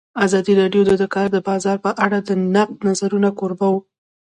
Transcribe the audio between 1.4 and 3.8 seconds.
بازار په اړه د نقدي نظرونو کوربه وه.